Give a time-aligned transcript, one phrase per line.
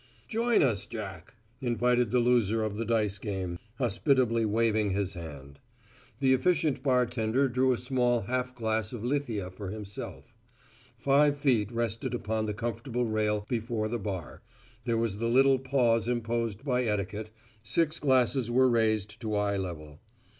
[0.27, 5.59] "Join us, Jack," invited the loser of the dice game, hospitably waving his hand.
[6.19, 10.33] The efficient bartender drew a small half glass of lithia for himself.
[10.97, 14.41] Five feet rested upon the comfortable rail before the bar,
[14.85, 17.29] there was the little pause imposed by etiquette,
[17.61, 19.99] six glasses were raised to eye level.